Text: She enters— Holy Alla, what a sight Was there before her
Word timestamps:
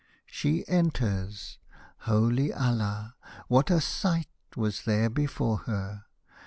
She 0.25 0.67
enters— 0.67 1.59
Holy 2.09 2.51
Alla, 2.51 3.13
what 3.49 3.69
a 3.69 3.79
sight 3.79 4.29
Was 4.55 4.85
there 4.85 5.11
before 5.11 5.57
her 5.69 6.05